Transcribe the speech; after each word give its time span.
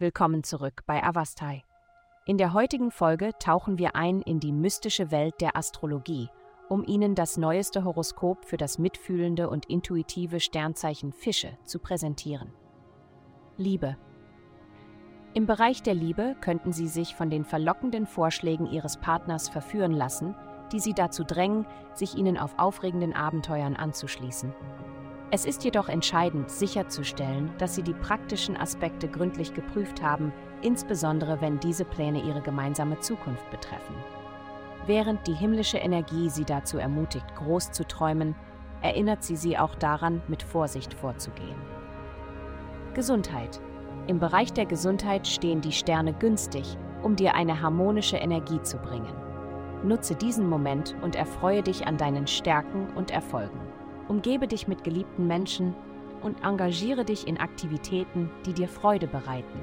Willkommen 0.00 0.44
zurück 0.44 0.84
bei 0.86 1.04
Avastai. 1.04 1.62
In 2.24 2.38
der 2.38 2.54
heutigen 2.54 2.90
Folge 2.90 3.32
tauchen 3.38 3.76
wir 3.76 3.96
ein 3.96 4.22
in 4.22 4.40
die 4.40 4.50
mystische 4.50 5.10
Welt 5.10 5.34
der 5.42 5.58
Astrologie, 5.58 6.30
um 6.70 6.86
Ihnen 6.86 7.14
das 7.14 7.36
neueste 7.36 7.84
Horoskop 7.84 8.46
für 8.46 8.56
das 8.56 8.78
mitfühlende 8.78 9.50
und 9.50 9.66
intuitive 9.66 10.40
Sternzeichen 10.40 11.12
Fische 11.12 11.50
zu 11.66 11.80
präsentieren. 11.80 12.50
Liebe. 13.58 13.98
Im 15.34 15.44
Bereich 15.44 15.82
der 15.82 15.92
Liebe 15.92 16.34
könnten 16.40 16.72
Sie 16.72 16.88
sich 16.88 17.14
von 17.14 17.28
den 17.28 17.44
verlockenden 17.44 18.06
Vorschlägen 18.06 18.64
Ihres 18.64 18.96
Partners 18.96 19.50
verführen 19.50 19.92
lassen, 19.92 20.34
die 20.72 20.80
Sie 20.80 20.94
dazu 20.94 21.24
drängen, 21.24 21.66
sich 21.92 22.14
Ihnen 22.14 22.38
auf 22.38 22.58
aufregenden 22.58 23.12
Abenteuern 23.12 23.76
anzuschließen. 23.76 24.54
Es 25.32 25.44
ist 25.44 25.62
jedoch 25.62 25.88
entscheidend, 25.88 26.50
sicherzustellen, 26.50 27.52
dass 27.58 27.76
Sie 27.76 27.84
die 27.84 27.94
praktischen 27.94 28.56
Aspekte 28.56 29.06
gründlich 29.06 29.54
geprüft 29.54 30.02
haben, 30.02 30.32
insbesondere 30.60 31.40
wenn 31.40 31.60
diese 31.60 31.84
Pläne 31.84 32.20
Ihre 32.20 32.40
gemeinsame 32.40 32.98
Zukunft 32.98 33.48
betreffen. 33.50 33.94
Während 34.86 35.24
die 35.28 35.34
himmlische 35.34 35.78
Energie 35.78 36.28
Sie 36.30 36.44
dazu 36.44 36.78
ermutigt, 36.78 37.26
groß 37.36 37.70
zu 37.70 37.86
träumen, 37.86 38.34
erinnert 38.82 39.22
sie 39.22 39.36
Sie 39.36 39.56
auch 39.56 39.76
daran, 39.76 40.20
mit 40.26 40.42
Vorsicht 40.42 40.94
vorzugehen. 40.94 41.60
Gesundheit. 42.94 43.60
Im 44.08 44.18
Bereich 44.18 44.52
der 44.52 44.66
Gesundheit 44.66 45.28
stehen 45.28 45.60
die 45.60 45.70
Sterne 45.70 46.12
günstig, 46.12 46.76
um 47.04 47.14
dir 47.14 47.34
eine 47.36 47.60
harmonische 47.60 48.16
Energie 48.16 48.60
zu 48.62 48.78
bringen. 48.78 49.14
Nutze 49.84 50.16
diesen 50.16 50.48
Moment 50.48 50.96
und 51.02 51.14
erfreue 51.14 51.62
dich 51.62 51.86
an 51.86 51.98
deinen 51.98 52.26
Stärken 52.26 52.88
und 52.96 53.12
Erfolgen. 53.12 53.69
Umgebe 54.10 54.48
dich 54.48 54.66
mit 54.66 54.82
geliebten 54.82 55.28
Menschen 55.28 55.72
und 56.20 56.44
engagiere 56.44 57.04
dich 57.04 57.28
in 57.28 57.38
Aktivitäten, 57.38 58.28
die 58.44 58.52
dir 58.52 58.66
Freude 58.66 59.06
bereiten. 59.06 59.60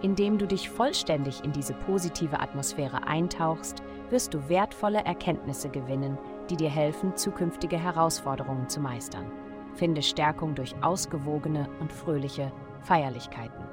Indem 0.00 0.38
du 0.38 0.46
dich 0.46 0.70
vollständig 0.70 1.42
in 1.42 1.50
diese 1.50 1.74
positive 1.74 2.38
Atmosphäre 2.38 3.04
eintauchst, 3.08 3.82
wirst 4.10 4.32
du 4.32 4.48
wertvolle 4.48 5.04
Erkenntnisse 5.04 5.68
gewinnen, 5.68 6.16
die 6.48 6.56
dir 6.56 6.70
helfen, 6.70 7.16
zukünftige 7.16 7.76
Herausforderungen 7.76 8.68
zu 8.68 8.78
meistern. 8.78 9.26
Finde 9.74 10.02
Stärkung 10.02 10.54
durch 10.54 10.76
ausgewogene 10.80 11.68
und 11.80 11.92
fröhliche 11.92 12.52
Feierlichkeiten. 12.82 13.64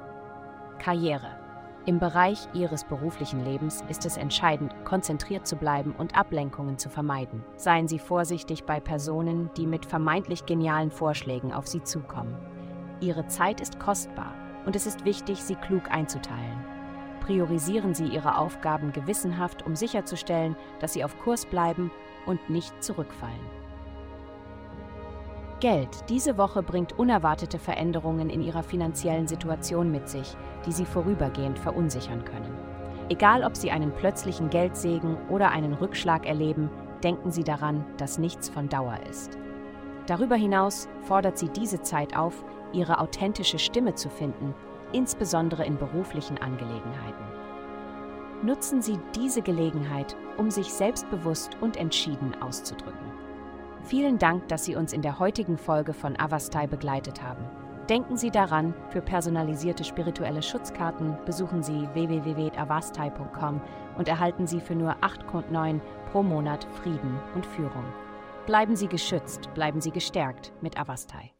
Karriere. 0.80 1.43
Im 1.86 1.98
Bereich 1.98 2.48
Ihres 2.54 2.82
beruflichen 2.84 3.44
Lebens 3.44 3.84
ist 3.90 4.06
es 4.06 4.16
entscheidend, 4.16 4.74
konzentriert 4.86 5.46
zu 5.46 5.56
bleiben 5.56 5.94
und 5.98 6.16
Ablenkungen 6.16 6.78
zu 6.78 6.88
vermeiden. 6.88 7.44
Seien 7.56 7.88
Sie 7.88 7.98
vorsichtig 7.98 8.64
bei 8.64 8.80
Personen, 8.80 9.50
die 9.58 9.66
mit 9.66 9.84
vermeintlich 9.84 10.46
genialen 10.46 10.90
Vorschlägen 10.90 11.52
auf 11.52 11.66
Sie 11.66 11.82
zukommen. 11.82 12.34
Ihre 13.00 13.26
Zeit 13.26 13.60
ist 13.60 13.78
kostbar 13.78 14.34
und 14.64 14.76
es 14.76 14.86
ist 14.86 15.04
wichtig, 15.04 15.44
sie 15.44 15.56
klug 15.56 15.90
einzuteilen. 15.90 16.64
Priorisieren 17.20 17.92
Sie 17.92 18.06
Ihre 18.06 18.38
Aufgaben 18.38 18.92
gewissenhaft, 18.92 19.66
um 19.66 19.76
sicherzustellen, 19.76 20.56
dass 20.80 20.94
Sie 20.94 21.04
auf 21.04 21.18
Kurs 21.18 21.44
bleiben 21.44 21.90
und 22.24 22.48
nicht 22.48 22.82
zurückfallen. 22.82 23.63
Geld. 25.60 26.08
Diese 26.08 26.36
Woche 26.36 26.62
bringt 26.62 26.98
unerwartete 26.98 27.58
Veränderungen 27.58 28.30
in 28.30 28.42
ihrer 28.42 28.62
finanziellen 28.62 29.26
Situation 29.26 29.90
mit 29.90 30.08
sich, 30.08 30.36
die 30.66 30.72
sie 30.72 30.84
vorübergehend 30.84 31.58
verunsichern 31.58 32.24
können. 32.24 32.54
Egal, 33.08 33.44
ob 33.44 33.56
sie 33.56 33.70
einen 33.70 33.92
plötzlichen 33.92 34.50
Geldsegen 34.50 35.16
oder 35.28 35.50
einen 35.50 35.74
Rückschlag 35.74 36.26
erleben, 36.26 36.70
denken 37.02 37.30
sie 37.30 37.44
daran, 37.44 37.84
dass 37.98 38.18
nichts 38.18 38.48
von 38.48 38.68
Dauer 38.68 38.98
ist. 39.10 39.38
Darüber 40.06 40.36
hinaus 40.36 40.88
fordert 41.02 41.38
sie 41.38 41.48
diese 41.48 41.80
Zeit 41.82 42.16
auf, 42.16 42.44
ihre 42.72 42.98
authentische 42.98 43.58
Stimme 43.58 43.94
zu 43.94 44.08
finden, 44.08 44.54
insbesondere 44.92 45.64
in 45.64 45.76
beruflichen 45.76 46.38
Angelegenheiten. 46.38 47.24
Nutzen 48.42 48.82
Sie 48.82 48.98
diese 49.14 49.40
Gelegenheit, 49.40 50.16
um 50.36 50.50
sich 50.50 50.72
selbstbewusst 50.72 51.56
und 51.62 51.78
entschieden 51.78 52.34
auszudrücken. 52.42 53.13
Vielen 53.84 54.18
Dank, 54.18 54.48
dass 54.48 54.64
Sie 54.64 54.76
uns 54.76 54.92
in 54.94 55.02
der 55.02 55.18
heutigen 55.18 55.58
Folge 55.58 55.92
von 55.92 56.18
Avastai 56.18 56.66
begleitet 56.66 57.22
haben. 57.22 57.44
Denken 57.88 58.16
Sie 58.16 58.30
daran, 58.30 58.72
für 58.88 59.02
personalisierte 59.02 59.84
spirituelle 59.84 60.42
Schutzkarten 60.42 61.18
besuchen 61.26 61.62
Sie 61.62 61.86
www.avastai.com 61.92 63.60
und 63.98 64.08
erhalten 64.08 64.46
Sie 64.46 64.60
für 64.60 64.74
nur 64.74 64.92
8,9 65.02 65.80
pro 66.10 66.22
Monat 66.22 66.66
Frieden 66.82 67.18
und 67.34 67.44
Führung. 67.44 67.84
Bleiben 68.46 68.74
Sie 68.74 68.88
geschützt, 68.88 69.52
bleiben 69.52 69.82
Sie 69.82 69.90
gestärkt 69.90 70.52
mit 70.62 70.78
Avastai. 70.78 71.30